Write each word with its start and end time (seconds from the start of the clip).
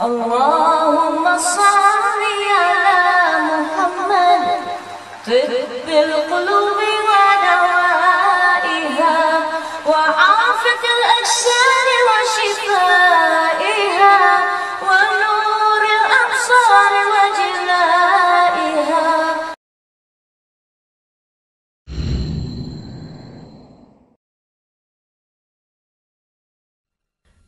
اللهم 0.00 1.38
صل 1.38 1.82
على 2.04 2.61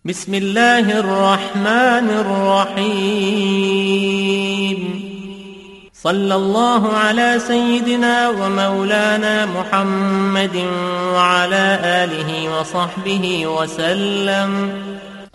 بسم 0.07 0.34
الله 0.34 0.98
الرحمن 1.00 2.09
الرحيم 2.77 3.45
صلى 6.02 6.34
الله 6.34 6.92
على 6.92 7.38
سيدنا 7.38 8.29
ومولانا 8.29 9.46
محمد 9.46 10.56
وعلى 11.15 11.80
آله 11.84 12.60
وصحبه 12.60 13.46
وسلم 13.46 14.73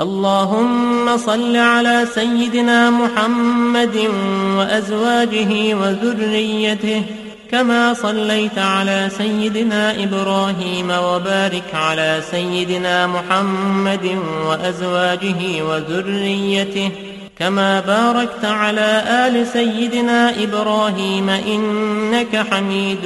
اللهم 0.02 1.18
صل 1.18 1.56
على 1.56 2.06
سيدنا 2.16 2.90
محمد 2.90 4.10
وأزواجه 4.58 5.76
وذريته 5.76 7.04
كما 7.52 7.94
صليت 7.94 8.58
على 8.58 9.10
سيدنا 9.18 10.04
إبراهيم 10.04 10.92
وبارك 10.92 11.74
على 11.74 12.22
سيدنا 12.32 13.08
محمد 13.08 14.18
وأزواجه 14.46 15.64
وذريته 15.64 16.92
كما 17.40 17.80
باركت 17.80 18.46
على 18.46 19.04
آل 19.28 19.48
سيدنا 19.48 20.44
إبراهيم 20.44 21.30
إنك 21.30 22.48
حميد 22.52 23.06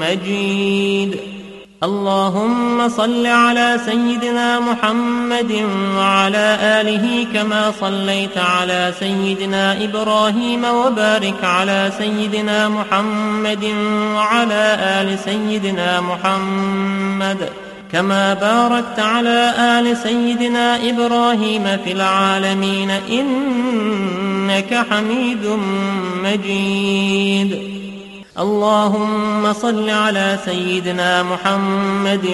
مجيد. 0.00 1.33
اللهم 1.82 2.88
صل 2.88 3.26
على 3.26 3.80
سيدنا 3.86 4.60
محمد 4.60 5.52
وعلى 5.96 6.58
آله 6.62 7.26
كما 7.34 7.72
صليت 7.80 8.38
على 8.38 8.92
سيدنا 9.00 9.84
إبراهيم 9.84 10.64
وبارك 10.64 11.44
على 11.44 11.92
سيدنا 11.98 12.68
محمد 12.68 13.64
وعلى 14.14 14.78
آل 14.80 15.18
سيدنا 15.18 16.00
محمد 16.00 17.48
كما 17.92 18.34
باركت 18.34 18.98
على 18.98 19.54
آل 19.58 19.96
سيدنا 19.96 20.88
إبراهيم 20.90 21.78
في 21.84 21.92
العالمين 21.92 22.90
إنك 22.90 24.86
حميد 24.90 25.58
مجيد. 26.24 27.73
اللهم 28.38 29.52
صل 29.52 29.90
على 29.90 30.38
سيدنا 30.44 31.22
محمد 31.22 32.28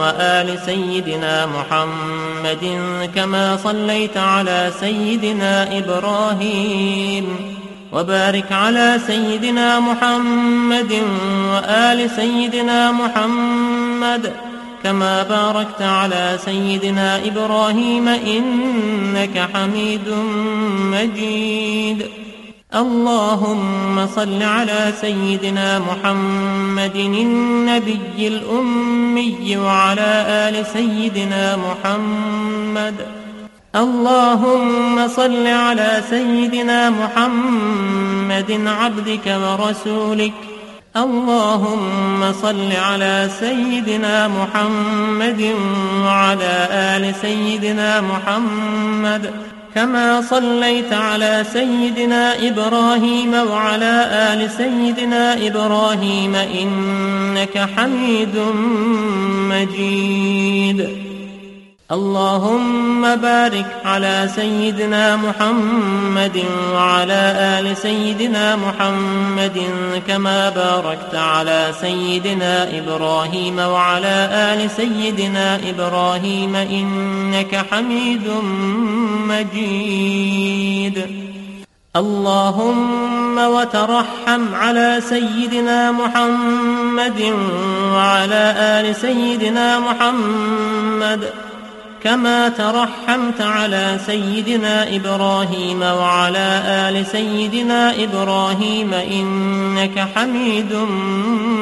وآل 0.00 0.58
سيدنا 0.66 1.46
محمد 1.46 2.80
كما 3.14 3.56
صليت 3.56 4.16
على 4.16 4.70
سيدنا 4.80 5.78
إبراهيم 5.78 7.26
وبارك 7.92 8.52
على 8.52 9.00
سيدنا 9.06 9.80
محمد 9.80 11.02
وآل 11.52 12.10
سيدنا 12.10 12.92
محمد 12.92 14.32
كما 14.84 15.22
باركت 15.22 15.82
على 15.82 16.38
سيدنا 16.44 17.20
إبراهيم 17.26 18.08
إنك 18.08 19.48
حميد 19.54 20.08
مجيد 20.92 22.06
اللهم 22.74 24.06
صل 24.06 24.42
على 24.42 24.92
سيدنا 25.00 25.78
محمد 25.78 26.96
النبي 26.96 28.28
الأمي 28.28 29.56
وعلى 29.56 30.24
آل 30.28 30.66
سيدنا 30.66 31.56
محمد. 31.56 32.94
اللهم 33.76 35.08
صل 35.08 35.46
على 35.46 36.02
سيدنا 36.10 36.90
محمد 36.90 38.60
عبدك 38.66 39.26
ورسولك. 39.26 40.32
اللهم 40.96 42.32
صل 42.32 42.72
على 42.72 43.30
سيدنا 43.40 44.28
محمد 44.28 45.54
وعلى 46.04 46.68
آل 46.70 47.14
سيدنا 47.14 48.00
محمد. 48.00 49.49
كما 49.74 50.22
صليت 50.22 50.92
على 50.92 51.44
سيدنا 51.52 52.48
إبراهيم 52.48 53.34
وعلى 53.34 54.06
آل 54.32 54.50
سيدنا 54.50 55.46
إبراهيم 55.46 56.34
إنك 56.34 57.68
حميد 57.76 58.36
مجيد. 59.50 61.09
اللهم 61.92 63.16
بارك 63.16 63.66
على 63.84 64.30
سيدنا 64.36 65.16
محمد 65.16 66.44
وعلى 66.74 67.34
آل 67.58 67.76
سيدنا 67.76 68.56
محمد 68.56 69.60
كما 70.08 70.48
باركت 70.50 71.14
على 71.14 71.72
سيدنا 71.80 72.78
إبراهيم 72.78 73.58
وعلى 73.58 74.28
آل 74.32 74.70
سيدنا 74.70 75.60
إبراهيم 75.70 76.56
إنك 76.56 77.66
حميد 77.70 78.30
مجيد. 79.28 81.06
اللهم 81.96 83.38
وترحم 83.38 84.54
على 84.54 85.00
سيدنا 85.08 85.92
محمد 85.92 87.34
وعلى 87.92 88.54
آل 88.58 88.96
سيدنا 88.96 89.78
محمد 89.80 91.49
كما 92.04 92.48
ترحمت 92.48 93.40
على 93.40 93.98
سيدنا 94.06 94.96
إبراهيم 94.96 95.82
وعلى 95.82 96.62
آل 96.66 97.06
سيدنا 97.06 97.94
إبراهيم 98.04 98.94
إنك 98.94 100.08
حميد 100.14 100.74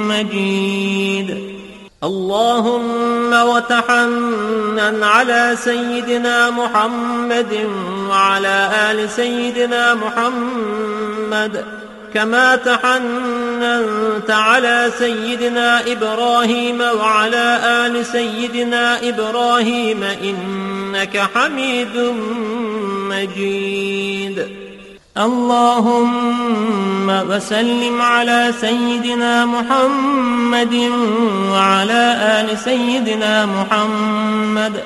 مجيد. 0.09 1.59
اللهم 2.05 3.33
وتحنن 3.33 5.03
على 5.03 5.57
سيدنا 5.65 6.51
محمد 6.51 7.69
وعلى 8.09 8.71
آل 8.91 9.11
سيدنا 9.11 9.95
محمد 9.95 11.65
كما 12.15 12.57
تحننت 12.57 14.31
على 14.31 14.91
سيدنا 14.99 15.93
إبراهيم 15.93 16.81
وعلى 16.81 17.61
آل 17.65 18.07
سيدنا 18.07 19.09
إبراهيم 19.09 20.03
إنك 20.03 21.29
حميد 21.35 22.15
مجيد. 23.11 24.49
اللهم 25.19 27.09
وسلم 27.09 28.03
على 28.03 28.55
سيدنا 28.61 29.47
محمد 29.47 30.75
وعلى 31.51 32.17
آل 32.41 32.59
سيدنا 32.59 33.47
محمد. 33.47 34.83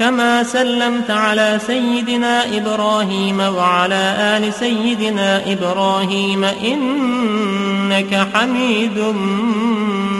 كما 0.00 0.42
سلمت 0.42 1.10
على 1.10 1.58
سيدنا 1.66 2.56
إبراهيم 2.56 3.40
وعلى 3.40 4.16
آل 4.18 4.54
سيدنا 4.54 5.42
إبراهيم 5.52 6.44
إنك 6.44 8.28
حميد 8.34 9.14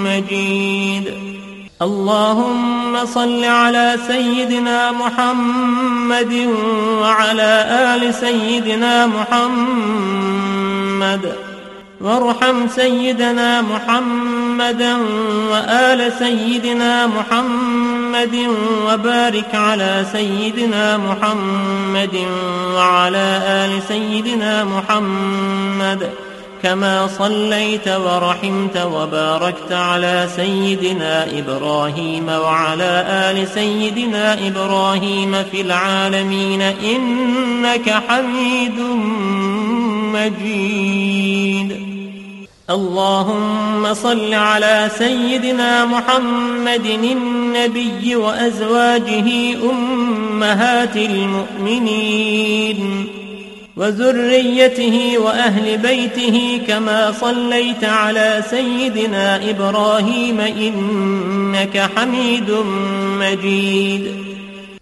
مجيد. 0.04 1.14
اللهم 1.82 3.06
صل 3.06 3.44
على 3.44 3.96
سيدنا 4.06 4.92
محمد 4.92 6.48
وعلى 7.00 7.66
آل 7.70 8.14
سيدنا 8.14 9.06
محمد. 9.06 10.40
وارحم 12.00 12.68
سيدنا 12.68 13.62
محمدا 13.62 14.96
وآل 15.50 16.12
سيدنا 16.18 17.06
محمد 17.06 17.89
وبارك 18.88 19.54
على 19.54 20.06
سيدنا 20.12 20.96
محمد 20.96 22.16
وعلى 22.74 23.40
آل 23.46 23.82
سيدنا 23.88 24.64
محمد 24.64 26.10
كما 26.62 27.06
صليت 27.06 27.88
ورحمت 27.88 28.76
وباركت 28.76 29.72
على 29.72 30.28
سيدنا 30.36 31.38
إبراهيم 31.38 32.28
وعلى 32.28 33.04
آل 33.08 33.48
سيدنا 33.48 34.46
إبراهيم 34.46 35.44
في 35.52 35.60
العالمين 35.60 36.62
إنك 36.62 38.02
حميد 38.08 38.80
مجيد. 40.14 41.79
اللهم 42.70 43.94
صل 43.94 44.34
على 44.34 44.90
سيدنا 44.98 45.84
محمد 45.84 46.86
النبي 46.86 48.16
وأزواجه 48.16 49.54
أمه 49.70 50.20
أمهات 50.40 50.96
المؤمنين 50.96 52.80
وذريته 53.76 55.18
وأهل 55.18 55.78
بيته 55.78 56.60
كما 56.68 57.12
صليت 57.12 57.84
على 57.84 58.42
سيدنا 58.50 59.50
إبراهيم 59.50 60.40
إنك 60.40 61.90
حميد 61.96 62.50
مجيد 63.20 64.29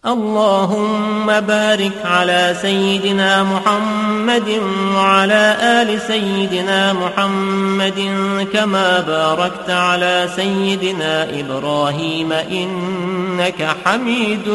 اللهم 0.07 1.27
بارك 1.41 1.93
على 2.05 2.57
سيدنا 2.63 3.43
محمد 3.43 4.61
وعلى 4.95 5.57
آل 5.61 6.01
سيدنا 6.01 6.93
محمد 6.93 8.17
كما 8.53 9.01
باركت 9.01 9.71
على 9.71 10.29
سيدنا 10.37 11.41
إبراهيم 11.41 12.33
إنك 12.33 13.69
حميد 13.85 14.49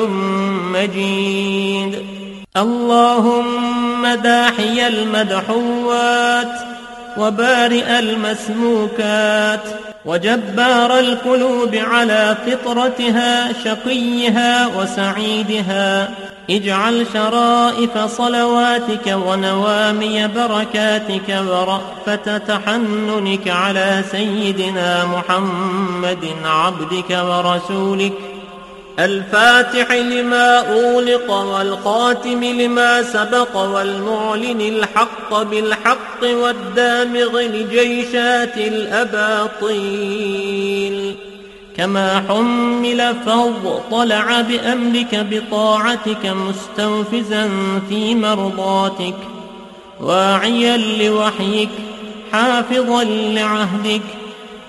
مجيد. 0.74 2.06
اللهم 2.58 4.08
داحي 4.08 4.88
المدحوات 4.88 6.60
وبارئ 7.18 8.00
المسموكات 8.00 9.93
وجبار 10.06 11.00
القلوب 11.00 11.76
على 11.76 12.38
فطرتها 12.46 13.54
شقيها 13.64 14.68
وسعيدها. 14.68 16.10
اجعل 16.50 17.06
شرائف 17.14 17.98
صلواتك 17.98 19.20
ونوامي 19.28 20.28
بركاتك 20.28 21.44
ورأفة 21.48 22.38
تحننك 22.38 23.48
على 23.48 24.04
سيدنا 24.12 25.06
محمد 25.06 26.26
عبدك 26.46 27.10
ورسولك. 27.10 28.14
الفاتح 29.00 29.92
لما 29.92 30.60
أولق 30.60 31.32
والخاتم 31.32 32.44
لما 32.44 33.04
سبق 33.04 33.58
والمعلن 33.58 34.62
الحق 34.62 35.44
بالحق 35.44 36.24
والدامغ 36.24 37.40
لجيشات 37.40 38.58
الأباطيل. 38.58 40.14
كما 41.78 42.24
حمل 42.30 43.16
فاضطلع 43.26 44.42
بأمرك 44.42 45.16
بطاعتك 45.32 46.26
مستوفزا 46.26 47.50
في 47.90 48.16
مرضاتك 48.16 49.16
واعيا 50.02 50.78
لوحيك 50.78 51.70
حافظا 52.32 53.04
لعهدك 53.04 54.02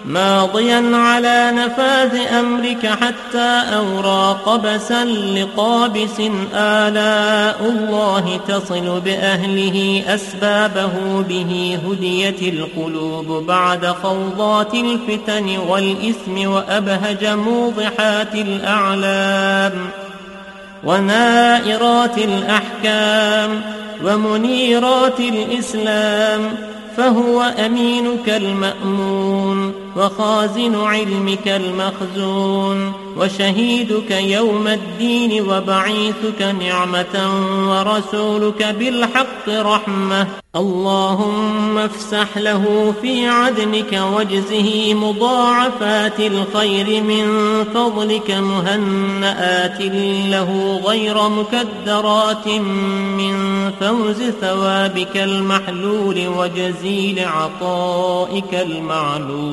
ماضيا 0.05 0.97
على 0.97 1.53
نفاذ 1.55 2.17
أمرك 2.39 2.87
حتى 2.87 3.63
أورى 3.75 4.39
قبسا 4.47 5.05
لقابس 5.05 6.21
آلاء 6.55 7.71
الله 7.71 8.41
تصل 8.49 9.01
بأهله 9.01 10.03
أسبابه 10.07 11.23
به 11.29 11.79
هديت 11.89 12.43
القلوب 12.43 13.47
بعد 13.47 13.87
خوضات 13.87 14.75
الفتن 14.75 15.59
والإثم 15.69 16.51
وأبهج 16.51 17.27
موضحات 17.27 18.35
الأعلام 18.35 19.73
ونائرات 20.85 22.19
الأحكام 22.19 23.61
ومنيرات 24.05 25.21
الإسلام 25.21 26.55
فهو 26.97 27.43
أمينك 27.43 28.29
المأمون 28.29 29.73
وخازن 29.97 30.75
علمك 30.75 31.49
المخزون 31.49 32.93
وشهيدك 33.17 34.11
يوم 34.11 34.69
الدين 34.69 35.51
وبعيثك 35.51 36.43
نعمة 36.61 37.17
ورسولك 37.71 38.63
بالحق 38.79 39.49
رحمة. 39.49 40.27
اللهم 40.57 41.79
افسح 41.79 42.39
له 42.39 42.95
في 43.03 43.27
عدنك 43.27 44.03
واجزه 44.15 44.95
مضاعفات 44.95 46.21
الخير 46.21 47.03
من 47.03 47.27
فضلك 47.75 48.31
مهنآت 48.31 49.81
له 50.31 50.81
غير 50.85 51.29
مكدرات 51.29 52.49
من 53.19 53.35
فوز 53.81 54.23
ثوابك 54.41 55.17
المحلول 55.17 56.29
وجزيل 56.29 57.25
عطائك 57.25 58.55
المعلول. 58.55 59.45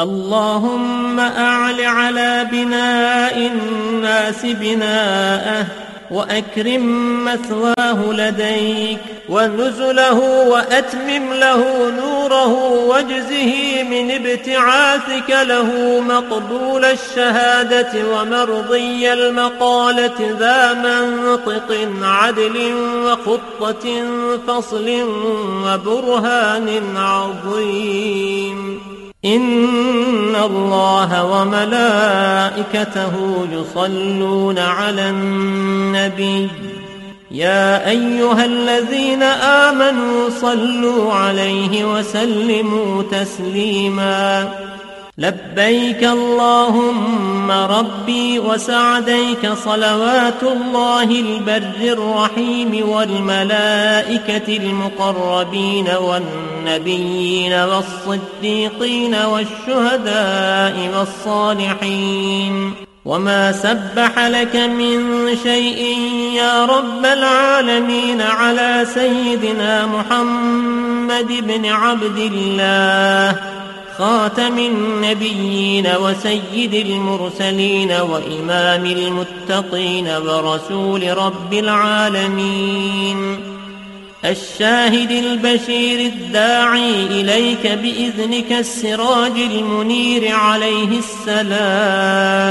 اللهم 0.00 1.20
أعل 1.20 1.80
على 1.80 2.48
بناء 2.52 3.36
الناس 3.36 4.46
بناءه 4.46 5.66
وأكرم 6.10 6.84
مثواه 7.24 8.12
لديك 8.12 8.98
ونزله 9.28 10.18
وأتمم 10.48 11.32
له 11.32 11.90
نوره 11.90 12.54
واجزه 12.86 13.82
من 13.82 14.10
ابتعاثك 14.10 15.30
له 15.30 16.00
مقبول 16.00 16.84
الشهادة 16.84 17.92
ومرضي 18.12 19.12
المقالة 19.12 20.36
ذا 20.38 20.72
منطق 20.72 21.88
عدل 22.02 22.74
وخطة 23.04 24.04
فصل 24.46 25.02
وبرهان 25.64 26.96
عظيم. 26.96 28.80
إن 29.24 30.36
الله 30.36 31.24
وملائكته 31.24 33.12
يصلون 33.52 34.58
على 34.58 35.10
النبي 35.10 36.48
يا 37.30 37.88
أيها 37.88 38.44
الذين 38.44 39.22
آمنوا 39.22 40.30
صلوا 40.40 41.12
عليه 41.12 41.84
وسلموا 41.84 43.02
تسليما 43.02 44.48
لبيك 45.18 46.04
اللهم 46.04 47.29
ربي 47.50 48.38
وسعديك 48.38 49.52
صلوات 49.64 50.42
الله 50.42 51.02
البر 51.02 51.80
الرحيم 51.80 52.88
والملائكة 52.88 54.56
المقربين 54.56 55.88
والنبيين 55.88 57.52
والصديقين 57.52 59.14
والشهداء 59.14 60.90
والصالحين. 60.98 62.74
وما 63.04 63.52
سبح 63.52 64.18
لك 64.18 64.56
من 64.56 65.28
شيء 65.42 65.98
يا 66.34 66.64
رب 66.64 67.04
العالمين 67.04 68.20
على 68.20 68.86
سيدنا 68.94 69.86
محمد 69.86 71.26
بن 71.28 71.66
عبد 71.66 72.18
الله. 72.18 73.59
خاتم 74.00 74.58
النبيين 74.58 75.86
وسيد 75.86 76.74
المرسلين 76.74 77.92
وإمام 77.92 78.86
المتقين 78.86 80.08
ورسول 80.08 81.18
رب 81.18 81.52
العالمين. 81.52 83.36
الشاهد 84.24 85.10
البشير 85.10 86.00
الداعي 86.00 87.06
إليك 87.06 87.66
بإذنك 87.66 88.52
السراج 88.52 89.32
المنير 89.36 90.34
عليه 90.34 90.98
السلام. 91.28 92.50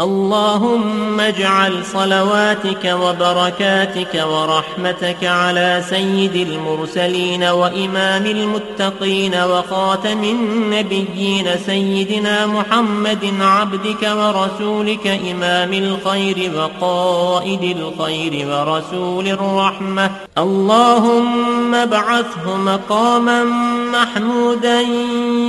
اللهم 0.00 1.20
اجعل 1.20 1.84
صلواتك 1.84 2.96
وبركاتك 3.02 4.24
ورحمتك 4.26 5.24
على 5.24 5.82
سيد 5.88 6.36
المرسلين 6.36 7.42
وإمام 7.42 8.26
المتقين 8.26 9.34
وخاتم 9.34 10.24
النبيين 10.24 11.46
سيدنا 11.66 12.46
محمد 12.46 13.34
عبدك 13.40 14.02
ورسولك 14.02 15.06
إمام 15.30 15.72
الخير 15.72 16.50
وقائد 16.56 17.76
الخير 17.76 18.48
ورسول 18.48 19.28
الرحمة. 19.28 20.10
اللهم 20.38 21.74
ابعثه 21.74 22.56
مقاما 22.56 23.44
محمودا 23.92 24.80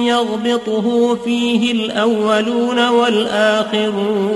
يغبطه 0.03 1.17
فيه 1.25 1.71
الأولون 1.71 2.89
والآخرون. 2.89 4.32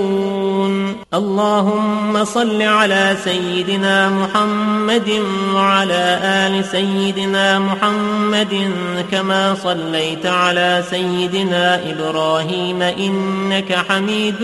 اللهم 1.14 2.24
صل 2.24 2.62
على 2.62 3.16
سيدنا 3.24 4.08
محمد 4.08 5.10
وعلى 5.54 6.20
آل 6.22 6.64
سيدنا 6.64 7.58
محمد 7.58 8.72
كما 9.12 9.54
صليت 9.54 10.26
على 10.26 10.84
سيدنا 10.90 11.90
إبراهيم 11.90 12.82
إنك 12.82 13.72
حميد 13.88 14.42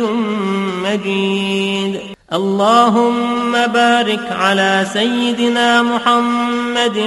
مجيد. 0.84 2.00
اللهم 2.34 3.52
بارك 3.66 4.32
على 4.32 4.86
سيدنا 4.92 5.82
محمد 5.82 6.98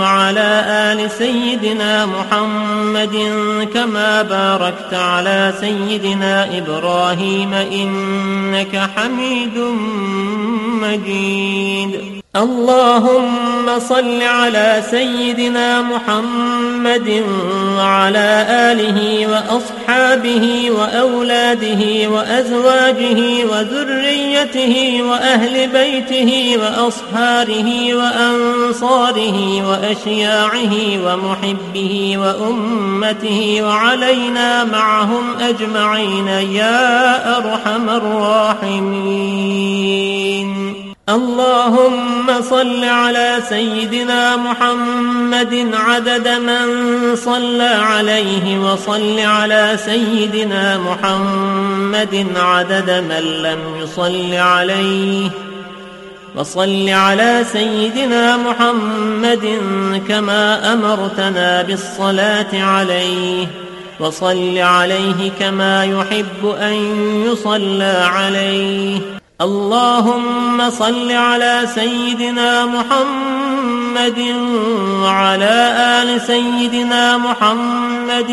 وعلى 0.00 0.64
آل 0.68 1.10
سيدنا 1.10 2.06
محمد 2.06 3.16
كما 3.74 4.22
باركت 4.22 4.94
على 4.94 5.54
سيدنا 5.60 6.58
إبراهيم 6.58 7.54
إنك 7.54 8.90
حميد 8.96 9.58
مجيد. 10.82 12.19
اللهم 12.36 13.78
صل 13.78 14.22
على 14.22 14.82
سيدنا 14.90 15.82
محمد 15.82 17.24
وعلى 17.76 18.46
آله 18.48 19.26
وأصحابه 19.26 20.70
وأولاده 20.70 22.08
وأزواجه 22.08 23.44
وذريته 23.44 25.02
وأهل 25.02 25.68
بيته 25.68 26.56
وأصهاره 26.62 27.94
وأنصاره 27.94 29.68
وأشياعه 29.68 30.74
ومحبه 31.04 32.16
وأمته 32.18 33.58
وعلينا 33.62 34.64
معهم 34.64 35.36
أجمعين 35.40 36.28
يا 36.28 37.38
أرحم 37.38 37.90
الراحمين. 37.90 39.10
اللهم 41.10 42.26
صل 42.50 42.84
على 42.84 43.38
سيدنا 43.48 44.36
محمد 44.36 45.68
عدد 45.74 46.28
من 46.28 46.66
صلى 47.16 47.64
عليه 47.64 48.58
وصل 48.58 49.18
على 49.20 49.76
سيدنا 49.84 50.78
محمد 50.78 52.26
عدد 52.36 52.90
من 52.90 53.42
لم 53.42 53.58
يصل 53.82 54.34
عليه 54.34 55.30
وصل 56.36 56.88
على 56.88 57.44
سيدنا 57.52 58.36
محمد 58.36 59.58
كما 60.08 60.72
أمرتنا 60.72 61.62
بالصلاة 61.62 62.62
عليه 62.62 63.46
وصل 64.00 64.58
عليه 64.58 65.30
كما 65.40 65.84
يحب 65.84 66.46
أن 66.60 66.74
يصلى 67.26 68.04
عليه 68.06 69.19
اللهم 69.40 70.70
صل 70.70 71.12
على 71.12 71.62
سيدنا 71.74 72.66
محمد 72.66 74.18
وعلى 75.02 75.56
آل 76.02 76.20
سيدنا 76.20 77.18
محمد 77.18 78.32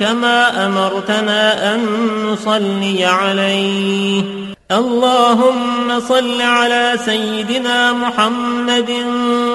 كما 0.00 0.66
أمرتنا 0.66 1.74
أن 1.74 1.80
نصلي 2.26 3.04
عليه. 3.04 4.51
اللهم 4.72 6.00
صل 6.00 6.42
على 6.42 6.92
سيدنا 7.04 7.92
محمد 7.92 8.90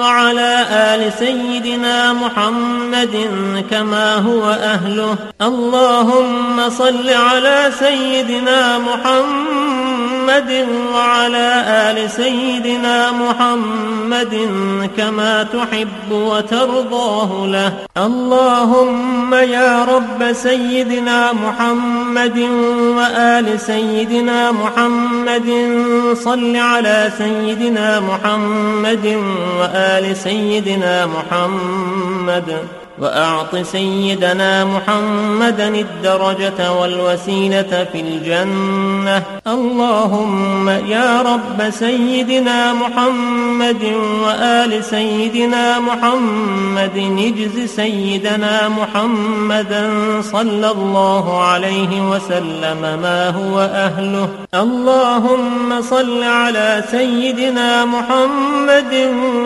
وعلى 0.00 0.66
آل 0.70 1.12
سيدنا 1.12 2.12
محمد 2.12 3.16
كما 3.70 4.14
هو 4.16 4.50
أهله. 4.50 5.16
اللهم 5.42 6.70
صل 6.70 7.10
على 7.10 7.70
سيدنا 7.78 8.78
محمد 8.78 10.66
وعلى 10.94 11.64
آل 11.68 12.10
سيدنا 12.10 13.12
محمد 13.12 14.34
كما 14.96 15.42
تحب 15.42 16.12
وترضاه 16.12 17.46
له. 17.46 17.72
اللهم 17.96 19.34
يا 19.34 19.84
رب 19.84 20.32
سيدنا 20.32 21.32
محمد 21.32 22.38
وآل 22.96 23.60
سيدنا 23.60 24.52
محمد 24.52 25.07
صل 26.14 26.56
على 26.56 27.12
سيدنا 27.18 28.00
محمد 28.00 29.06
وآل 29.58 30.16
سيدنا 30.16 31.06
محمد. 31.06 32.77
وأعط 33.00 33.56
سيدنا 33.56 34.64
محمدا 34.64 35.68
الدرجة 35.68 36.72
والوسيلة 36.72 37.86
في 37.92 38.00
الجنة. 38.00 39.22
اللهم 39.46 40.68
يا 40.68 41.22
رب 41.22 41.70
سيدنا 41.70 42.72
محمد 42.72 43.84
وآل 44.24 44.84
سيدنا 44.84 45.78
محمد 45.78 46.96
اجز 47.18 47.70
سيدنا 47.76 48.68
محمدا 48.68 49.90
صلى 50.20 50.70
الله 50.70 51.42
عليه 51.42 52.10
وسلم 52.10 52.80
ما 53.02 53.30
هو 53.30 53.60
أهله. 53.60 54.28
اللهم 54.54 55.80
صل 55.80 56.22
على 56.22 56.84
سيدنا 56.90 57.84
محمد 57.84 58.94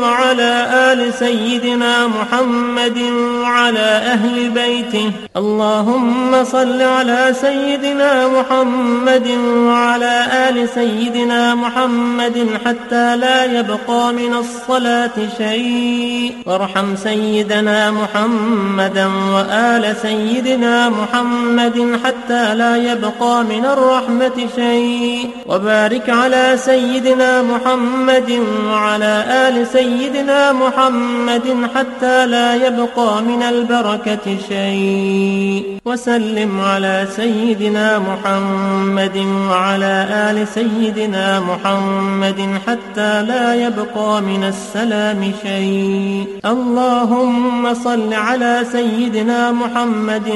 وعلى 0.03 0.67
آل 0.93 1.15
سيدنا 1.15 2.07
محمد 2.07 2.99
وعلى 3.43 3.89
أهل 4.15 4.51
بيته. 4.51 5.11
اللهم 5.37 6.45
صل 6.45 6.83
على 6.83 7.21
سيدنا 7.45 8.13
محمد 8.37 9.29
وعلى 9.69 10.15
آل 10.49 10.69
سيدنا 10.79 11.55
محمد 11.55 12.37
حتى 12.65 13.07
لا 13.17 13.39
يبقى 13.45 14.05
من 14.21 14.33
الصلاة 14.45 15.17
شيء. 15.39 16.33
وارحم 16.47 16.97
سيدنا 16.97 17.91
محمدا 17.91 19.07
وآل 19.35 19.85
سيدنا 20.07 20.75
محمد 20.89 21.79
حتى 22.05 22.55
لا 22.55 22.73
يبقى 22.77 23.45
من 23.53 23.65
الرحمة 23.75 24.39
شيء. 24.57 25.31
وبارك 25.51 26.07
على 26.11 26.45
سيدنا 26.57 27.43
محمد 27.43 28.31
وعلى 28.71 29.15
آل 29.47 29.67
سيدنا 29.67 30.53
محمد 30.53 31.47
حتى 31.75 32.27
لا 32.27 32.49
يبقى 32.67 33.13
من 33.23 33.32
البركة 33.43 34.37
شيء. 34.49 35.79
وسلم 35.85 36.61
على 36.61 37.09
سيدنا 37.17 37.99
محمد 37.99 39.17
وعلى 39.51 40.07
آل 40.31 40.49
سيدنا 40.49 41.41
محمد 41.41 42.59
حتى 42.67 43.23
لا 43.23 43.55
يبقى 43.55 44.23
من 44.23 44.45
السلام 44.45 45.33
شيء. 45.43 46.27
اللهم 46.45 47.75
صل 47.75 48.13
على 48.13 48.65
سيدنا 48.73 49.53
محمد 49.53 50.33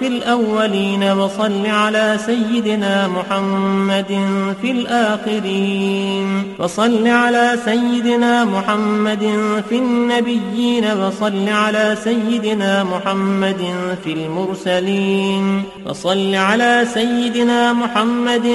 في 0.00 0.06
الأولين 0.06 1.02
وصل 1.02 1.66
على 1.66 2.16
سيدنا 2.26 3.08
محمد 3.08 4.20
في 4.62 4.70
الآخرين. 4.70 6.42
وصل 6.58 7.06
على 7.08 7.56
سيدنا 7.64 8.44
محمد 8.44 9.24
في 9.68 9.78
النبيين 9.78 10.84
وصل 10.84 11.48
على 11.48 11.96
سيدنا 12.04 12.39
محمد 12.40 13.62
في 14.04 14.12
المرسلين 14.12 15.62
وصل 15.86 16.34
على 16.34 16.86
سيدنا 16.94 17.72
محمد 17.72 18.46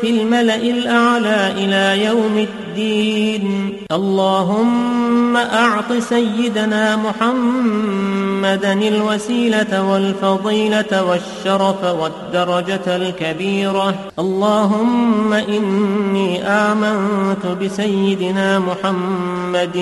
في 0.00 0.10
الملأ 0.10 0.56
الأعلى 0.56 1.52
إلى 1.56 2.04
يوم 2.04 2.46
الدين. 2.48 3.72
اللهم 3.92 5.36
أعط 5.36 5.92
سيدنا 5.92 6.96
محمدا 6.96 8.72
الوسيلة 8.72 9.72
والفضيلة 9.92 10.92
والشرف 11.08 11.84
والدرجة 11.84 12.96
الكبيرة. 12.96 13.94
اللهم 14.18 15.32
إني 15.32 16.42
آمنت 16.46 17.44
بسيدنا 17.62 18.58
محمد 18.58 19.76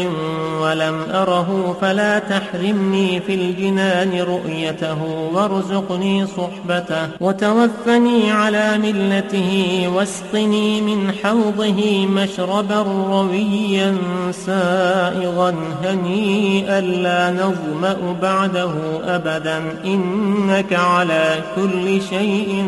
ولم 0.60 0.96
أره 1.12 1.76
فلا 1.80 2.18
تحرمني 2.18 3.20
في 3.20 3.34
الجنان 3.36 4.20
رؤيته 4.20 5.02
وارزقني 5.32 6.26
صحبته 6.26 7.08
وتوفني 7.20 8.30
على 8.30 8.78
ملته 8.78 9.50
واسقني 9.94 10.80
من 10.80 11.12
حوضه 11.22 12.06
مشربا 12.06 12.82
رويا 12.82 13.96
سائغا 14.30 15.54
هنيئا 15.84 16.80
لا 16.80 17.30
نظمأ 17.30 18.16
بعده 18.22 18.72
أبدا 19.04 19.58
إنك 19.84 20.72
على 20.72 21.42
كل 21.56 22.02
شيء 22.02 22.66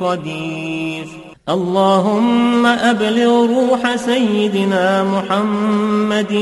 قدير 0.00 1.06
اللهم 1.48 2.66
أبلغ 2.66 3.46
روح 3.46 3.96
سيدنا 3.96 5.04
محمد 5.04 6.32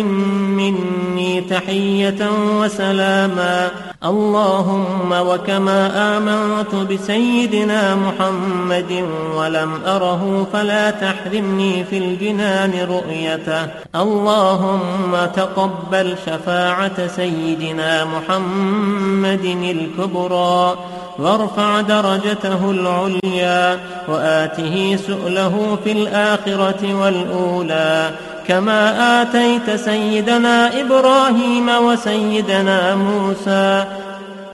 مني 0.57 1.41
تحية 1.41 2.31
وسلاما. 2.61 3.71
اللهم 4.05 5.13
وكما 5.13 5.81
آمنت 6.17 6.75
بسيدنا 6.93 7.95
محمد 7.95 9.05
ولم 9.37 9.71
أره 9.87 10.47
فلا 10.53 10.91
تحرمني 10.91 11.85
في 11.85 11.99
الجنان 11.99 12.73
رؤيته. 12.89 13.67
اللهم 13.97 15.17
تقبل 15.37 16.17
شفاعة 16.27 17.07
سيدنا 17.07 18.05
محمد 18.05 19.45
الكبرى. 19.45 20.77
وارفع 21.19 21.81
درجته 21.81 22.71
العليا 22.71 23.79
وآته 24.09 24.99
سؤله 25.07 25.79
في 25.85 25.93
الآخرة 25.93 26.95
والأولى 26.95 28.11
كما 28.49 28.83
آتيت 29.23 29.71
سيدنا 29.81 30.81
إبراهيم 30.81 31.69
وسيدنا 31.69 32.95
موسى. 32.95 33.85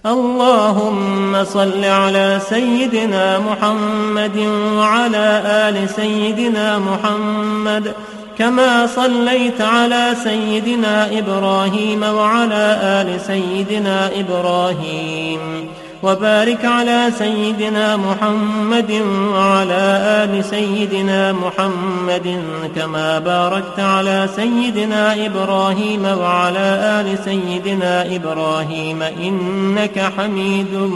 اللهم 0.06 1.44
صل 1.44 1.84
على 1.84 2.40
سيدنا 2.48 3.38
محمد 3.38 4.36
وعلى 4.76 5.42
آل 5.44 5.88
سيدنا 5.88 6.78
محمد 6.78 7.92
كما 8.38 8.86
صليت 8.86 9.60
على 9.60 10.16
سيدنا 10.24 11.18
إبراهيم 11.18 12.02
وعلى 12.02 12.78
آل 12.82 13.20
سيدنا 13.20 14.10
إبراهيم. 14.20 15.59
وبارك 16.02 16.64
على 16.64 17.11
سيدنا 17.19 17.97
محمد 17.97 19.02
وعلى 19.35 19.83
آل 20.25 20.45
سيدنا 20.45 21.33
محمد 21.33 22.42
كما 22.76 23.19
باركت 23.19 23.80
على 23.80 24.28
سيدنا 24.37 25.26
إبراهيم 25.26 26.04
وعلى 26.04 26.69
آل 27.00 27.19
سيدنا 27.25 28.16
إبراهيم 28.16 29.02
إنك 29.02 30.12
حميد 30.16 30.90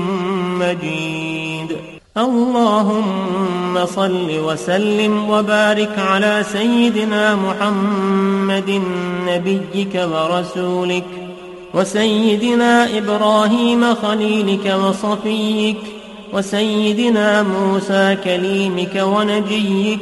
مجيد. 0.61 1.77
اللهم 2.17 3.87
صل 3.87 4.31
وسلم 4.31 5.31
وبارك 5.31 5.99
على 5.99 6.45
سيدنا 6.53 7.35
محمد 7.35 8.83
نبيك 9.29 9.95
ورسولك 10.13 11.24
وسيدنا 11.75 12.99
إبراهيم 12.99 13.95
خليلك 13.95 14.75
وصفيك 14.85 15.79
وسيدنا 16.33 17.43
موسى 17.43 18.17
كليمك 18.25 19.03
ونجيك 19.03 20.01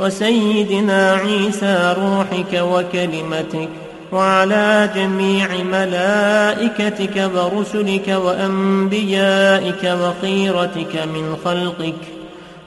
وسيدنا 0.00 1.12
عيسى 1.12 1.94
روحك 1.98 2.62
وكلمتك 2.62 3.68
وعلى 4.12 4.90
جميع 4.94 5.48
ملائكتك 5.72 7.30
ورسلك 7.34 8.08
وأنبيائك 8.08 9.96
وخيرتك 10.02 10.96
من 11.14 11.36
خلقك 11.44 12.16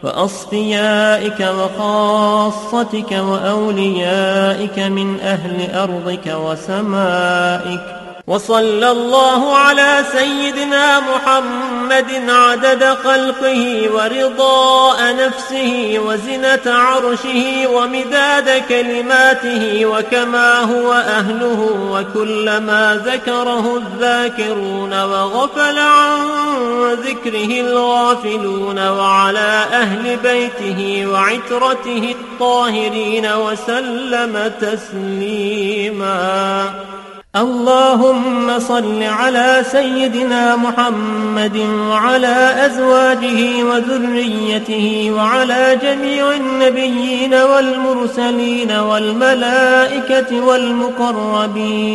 وأصفيائك 0.04 1.40
وخاصتك 1.40 3.12
وأوليائك 3.12 4.80
من 4.80 5.20
أهل 5.20 5.76
أرضك 5.76 6.28
وسمائك 6.28 8.09
وصلى 8.28 8.92
الله 8.92 9.56
على 9.58 10.04
سيدنا 10.12 11.00
محمد 11.00 12.30
عدد 12.30 12.84
خلقه 12.84 13.90
ورضاء 13.94 15.16
نفسه 15.16 16.00
وزنة 16.06 16.62
عرشه 16.66 17.68
ومداد 17.68 18.64
كلماته 18.70 19.86
وكما 19.86 20.60
هو 20.60 20.94
أهله 20.94 21.80
وكلما 21.92 23.02
ذكره 23.06 23.78
الذاكرون 23.78 25.04
وغفل 25.04 25.80
عن 25.80 26.18
ذكره 26.94 27.62
الغافلون 27.62 28.88
وعلى 28.90 29.66
أهل 29.74 30.18
بيته 30.18 31.08
وعترته 31.08 32.16
الطاهرين 32.20 33.26
وسلم 33.26 34.52
تسليماً 34.62 36.10
اللهم 37.36 38.60
صل 38.60 39.04
على 39.04 39.64
سيدنا 39.72 40.56
محمد 40.56 41.58
وعلى 41.90 42.66
أزواجه 42.66 43.64
وذريته 43.64 45.12
وعلى 45.16 45.80
جميع 45.82 46.32
النبيين 46.32 47.34
والمرسلين 47.34 48.72
والملائكة 48.72 50.46
والمقربين 50.46 51.90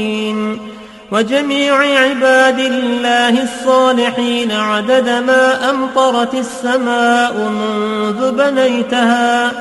وجميع 1.12 1.76
عباد 1.78 2.58
الله 2.58 3.42
الصالحين 3.42 4.52
عدد 4.52 5.08
ما 5.08 5.70
أمطرت 5.70 6.34
السماء 6.34 7.34
منذ 7.38 8.32
بنيتها 8.32 9.52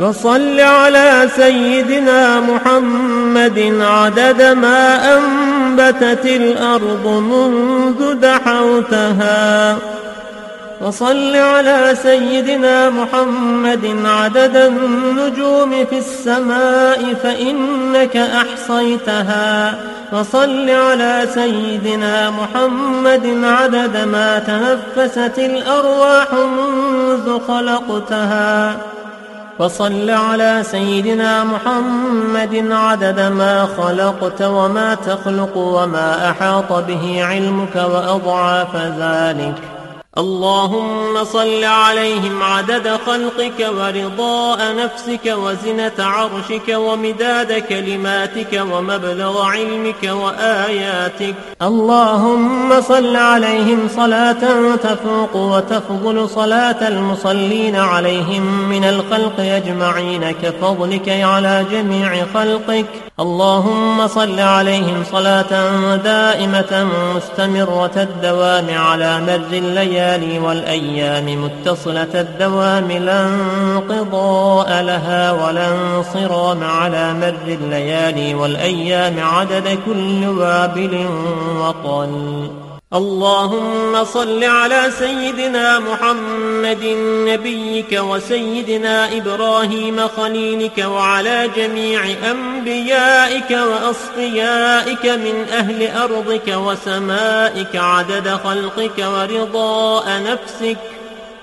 وصل 0.00 0.60
على 0.60 1.28
سيدنا 1.36 2.40
محمد 2.40 3.78
عدد 3.80 4.42
ما 4.42 5.14
أنبتت 5.18 6.26
الأرض 6.26 7.06
منذ 7.06 8.14
دحوتها. 8.14 9.76
وصل 10.80 11.36
على 11.36 11.96
سيدنا 12.02 12.90
محمد 12.90 13.96
عدد 14.04 14.56
النجوم 14.56 15.84
في 15.90 15.98
السماء 15.98 17.14
فإنك 17.22 18.16
أحصيتها. 18.16 19.74
وصل 20.12 20.70
على 20.70 21.28
سيدنا 21.34 22.30
محمد 22.30 23.44
عدد 23.44 23.96
ما 23.96 24.38
تنفست 24.38 25.38
الأرواح 25.38 26.32
منذ 26.32 27.40
خلقتها. 27.48 28.76
وصل 29.58 30.10
على 30.10 30.62
سيدنا 30.62 31.44
محمد 31.44 32.68
عدد 32.70 33.20
ما 33.20 33.68
خلقت 33.78 34.42
وما 34.42 34.94
تخلق 34.94 35.56
وما 35.56 36.30
أحاط 36.30 36.72
به 36.72 37.24
علمك 37.24 37.76
وأضعاف 37.76 38.76
ذلك. 38.76 39.77
اللهم 40.18 41.24
صل 41.24 41.64
عليهم 41.64 42.42
عدد 42.42 42.98
خلقك 43.06 43.58
ورضاء 43.78 44.58
نفسك 44.76 45.26
وزنة 45.26 45.98
عرشك 45.98 46.68
ومداد 46.68 47.52
كلماتك 47.52 48.62
ومبلغ 48.72 49.42
علمك 49.42 50.02
وآياتك. 50.02 51.34
اللهم 51.62 52.80
صل 52.80 53.16
عليهم 53.16 53.88
صلاة 53.96 54.42
تفوق 54.76 55.36
وتفضل 55.36 56.28
صلاة 56.28 56.88
المصلين 56.88 57.76
عليهم 57.76 58.68
من 58.68 58.84
الخلق 58.84 59.40
أجمعين 59.40 60.30
كفضلك 60.30 61.08
على 61.08 61.64
جميع 61.72 62.26
خلقك. 62.34 62.86
اللهم 63.20 64.06
صل 64.08 64.40
عليهم 64.40 65.04
صلاة 65.12 65.52
دائمة 65.96 66.88
مستمرة 67.14 67.96
الدوام 67.96 68.66
على 68.78 69.20
مر 69.20 69.52
الليالي. 69.52 70.07
والأيام 70.16 71.44
متصلة 71.44 72.20
الدوام 72.20 72.92
لا 72.92 73.28
انقضاء 73.28 74.82
لها 74.82 75.32
ولا 75.32 75.68
انصرام 75.68 76.64
على 76.64 77.14
مر 77.14 77.54
الليالي 77.54 78.34
والأيام 78.34 79.14
عدد 79.20 79.78
كل 79.86 80.26
وابل 80.26 81.06
وطل 81.60 82.50
اللهم 82.94 84.04
صل 84.04 84.44
على 84.44 84.90
سيدنا 84.98 85.78
محمد 85.78 86.84
نبيك 87.28 87.92
وسيدنا 87.92 89.16
إبراهيم 89.16 90.08
خليلك 90.08 90.78
وعلى 90.78 91.50
جميع 91.56 92.00
أنبيائك 92.30 93.50
وأصفيائك 93.50 95.06
من 95.06 95.46
أهل 95.52 95.90
أرضك 95.90 96.48
وسمائك 96.48 97.76
عدد 97.76 98.28
خلقك 98.44 98.98
ورضاء 98.98 100.22
نفسك 100.22 100.97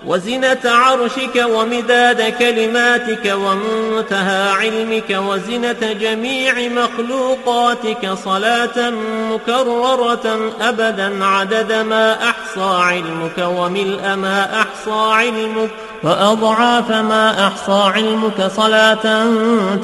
وزنة 0.08 0.58
عرشك 0.66 1.46
ومداد 1.50 2.34
كلماتك 2.40 3.34
ومنتهى 3.36 4.50
علمك 4.50 5.10
وزنة 5.10 5.94
جميع 6.02 6.54
مخلوقاتك 6.68 8.14
صلاة 8.14 8.92
مكررة 9.32 10.52
أبدا 10.62 11.26
عدد 11.26 11.74
ما 11.74 12.14
أحصى 12.24 12.84
علمك 12.84 13.38
وملء 13.38 14.16
ما 14.16 14.62
أحصى 14.62 15.14
علمك 15.14 15.70
وأضعاف 16.04 16.92
ما 16.92 17.48
أحصى 17.48 17.92
علمك 17.96 18.52
صلاة 18.56 19.26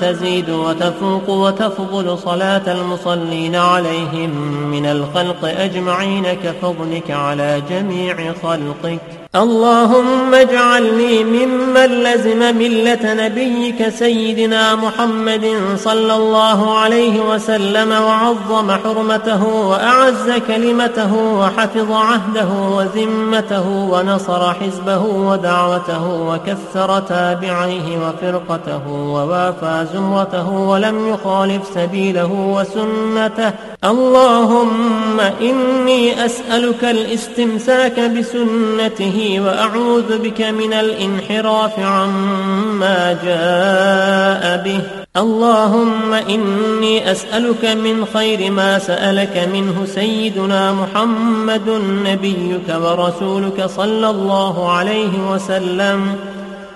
تزيد 0.02 0.50
وتفوق 0.50 1.30
وتفضل 1.30 2.18
صلاة 2.18 2.72
المصلين 2.72 3.56
عليهم 3.56 4.30
من 4.72 4.86
الخلق 4.86 5.46
أجمعين 5.46 6.34
كفضلك 6.34 7.12
على 7.12 7.62
جميع 7.70 8.34
خلقك 8.44 9.21
اللهم 9.36 10.34
اجعلني 10.34 11.24
ممن 11.24 12.04
لزم 12.04 12.58
ملة 12.58 13.14
نبيك 13.14 13.90
سيدنا 13.90 14.76
محمد 14.76 15.46
صلى 15.78 16.16
الله 16.16 16.78
عليه 16.78 17.20
وسلم 17.30 17.92
وعظم 17.92 18.72
حرمته 18.72 19.44
وأعز 19.44 20.32
كلمته 20.48 21.14
وحفظ 21.16 21.92
عهده 21.92 22.50
وذمته 22.78 23.68
ونصر 23.92 24.54
حزبه 24.54 25.04
ودعوته 25.06 26.06
وكثر 26.08 27.00
تابعيه 27.00 27.88
وفرقته 28.04 28.88
ووافى 28.88 29.86
زمرته 29.94 30.50
ولم 30.50 31.10
يخالف 31.10 31.62
سبيله 31.76 32.32
وسنته. 32.56 33.52
اللهم 33.84 35.20
إني 35.20 36.26
أسألك 36.26 36.84
الاستمساك 36.84 38.00
بسنته 38.00 39.21
وأعوذ 39.40 40.18
بك 40.18 40.42
من 40.42 40.74
الانحراف 40.74 41.80
عما 41.80 43.00
جاء 43.24 44.64
به. 44.66 44.82
اللهم 45.18 46.14
إني 46.14 47.12
أسألك 47.12 47.66
من 47.66 48.06
خير 48.14 48.52
ما 48.52 48.80
سألك 48.80 49.50
منه 49.54 49.86
سيدنا 49.86 50.74
محمد 50.74 51.70
نبيك 52.08 52.68
ورسولك 52.84 53.66
صلى 53.66 54.10
الله 54.10 54.72
عليه 54.72 55.14
وسلم. 55.32 56.16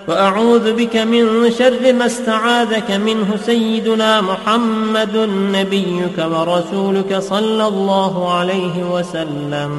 وأعوذ 0.08 0.72
بك 0.72 0.96
من 0.96 1.50
شر 1.58 1.92
ما 1.92 2.06
استعاذك 2.06 2.90
منه 2.90 3.36
سيدنا 3.46 4.20
محمد 4.20 5.16
نبيك 5.52 6.18
ورسولك 6.18 7.18
صلى 7.18 7.66
الله 7.68 8.32
عليه 8.32 8.76
وسلم. 8.92 9.72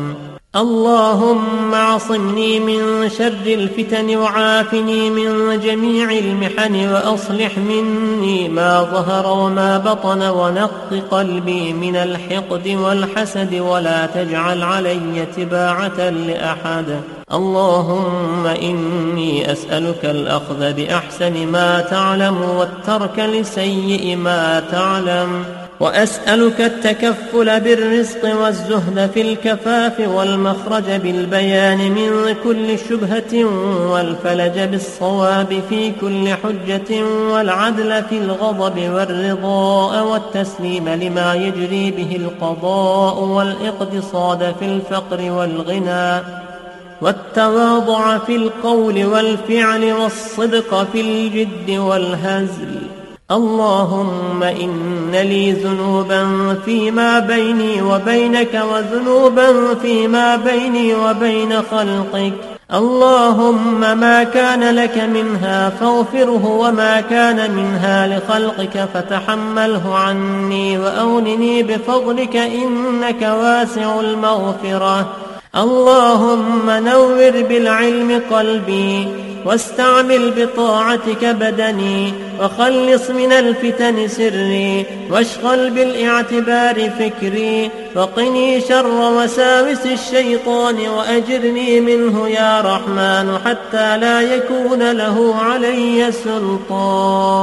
اللهم 0.57 1.73
اعصمني 1.73 2.59
من 2.59 3.09
شر 3.09 3.45
الفتن 3.45 4.17
وعافني 4.17 5.09
من 5.09 5.59
جميع 5.59 6.11
المحن 6.11 6.89
وأصلح 6.93 7.57
مني 7.57 8.49
ما 8.49 8.81
ظهر 8.81 9.37
وما 9.37 9.77
بطن 9.77 10.21
ونق 10.21 11.03
قلبي 11.11 11.73
من 11.73 11.95
الحقد 11.95 12.67
والحسد 12.67 13.53
ولا 13.53 14.05
تجعل 14.05 14.63
علي 14.63 15.25
تباعة 15.37 16.09
لأحد. 16.09 17.01
اللهم 17.33 18.47
إني 18.47 19.51
أسألك 19.51 20.05
الأخذ 20.05 20.73
بأحسن 20.73 21.47
ما 21.47 21.79
تعلم 21.79 22.41
والترك 22.41 23.19
لسيء 23.19 24.15
ما 24.15 24.63
تعلم. 24.71 25.66
وأسألك 25.79 26.61
التكفل 26.61 27.59
بالرزق 27.59 28.35
والزهد 28.35 29.09
في 29.13 29.21
الكفاف 29.21 29.99
والمخرج 29.99 30.91
بالبيان 30.91 31.91
من 31.91 32.35
كل 32.43 32.79
شبهة 32.89 33.45
والفلج 33.91 34.59
بالصواب 34.59 35.61
في 35.69 35.91
كل 36.01 36.29
حجة 36.29 37.03
والعدل 37.05 38.03
في 38.03 38.17
الغضب 38.17 38.79
والرضاء 38.79 40.03
والتسليم 40.03 40.89
لما 40.89 41.33
يجري 41.33 41.91
به 41.91 42.15
القضاء 42.15 43.23
والإقتصاد 43.23 44.55
في 44.59 44.65
الفقر 44.65 45.31
والغنى 45.31 46.23
والتواضع 47.01 48.17
في 48.17 48.35
القول 48.35 49.05
والفعل 49.05 49.93
والصدق 49.93 50.87
في 50.93 51.01
الجد 51.01 51.77
والهزل 51.77 52.77
اللهم 53.31 54.43
إن 54.43 55.11
لي 55.11 55.51
ذنوبا 55.51 56.55
فيما 56.65 57.19
بيني 57.19 57.81
وبينك 57.81 58.63
وذنوبا 58.71 59.75
فيما 59.81 60.35
بيني 60.35 60.95
وبين 60.95 61.53
خلقك. 61.71 62.33
اللهم 62.73 63.79
ما 63.79 64.23
كان 64.23 64.75
لك 64.75 64.97
منها 64.97 65.69
فاغفره 65.69 66.45
وما 66.45 67.01
كان 67.01 67.51
منها 67.51 68.07
لخلقك 68.07 68.89
فتحمله 68.93 69.95
عني 69.95 70.77
وأونني 70.77 71.63
بفضلك 71.63 72.35
إنك 72.35 73.21
واسع 73.21 73.99
المغفرة. 73.99 75.07
اللهم 75.55 76.69
نور 76.69 77.31
بالعلم 77.49 78.21
قلبي 78.31 79.26
واستعمل 79.47 80.31
بطاعتك 80.31 81.25
بدني 81.25 82.13
وخلص 82.41 83.09
من 83.09 83.31
الفتن 83.31 84.07
سري 84.07 84.85
واشغل 85.11 85.69
بالاعتبار 85.69 86.89
فكري 86.99 87.71
وقني 87.95 88.61
شر 88.61 88.87
وساوس 88.87 89.85
الشيطان 89.85 90.75
وأجرني 90.89 91.79
منه 91.79 92.29
يا 92.29 92.61
رحمن 92.61 93.39
حتى 93.45 93.97
لا 93.97 94.21
يكون 94.21 94.91
له 94.91 95.35
علي 95.35 96.11
سلطان. 96.11 97.37